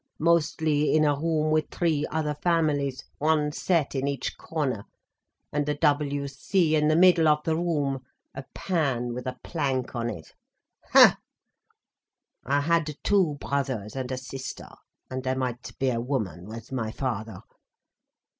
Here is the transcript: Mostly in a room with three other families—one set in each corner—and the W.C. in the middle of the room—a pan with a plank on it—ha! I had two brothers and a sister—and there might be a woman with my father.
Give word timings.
Mostly 0.17 0.95
in 0.95 1.05
a 1.05 1.13
room 1.13 1.51
with 1.51 1.67
three 1.69 2.07
other 2.09 2.33
families—one 2.33 3.51
set 3.51 3.93
in 3.93 4.07
each 4.07 4.35
corner—and 4.35 5.67
the 5.67 5.75
W.C. 5.75 6.75
in 6.75 6.87
the 6.87 6.95
middle 6.95 7.27
of 7.27 7.43
the 7.43 7.55
room—a 7.55 8.43
pan 8.55 9.13
with 9.13 9.27
a 9.27 9.37
plank 9.43 9.95
on 9.95 10.09
it—ha! 10.09 11.17
I 12.43 12.61
had 12.61 12.97
two 13.03 13.35
brothers 13.39 13.95
and 13.95 14.11
a 14.11 14.17
sister—and 14.17 15.23
there 15.23 15.35
might 15.37 15.77
be 15.77 15.91
a 15.91 16.01
woman 16.01 16.47
with 16.47 16.71
my 16.71 16.89
father. 16.91 17.41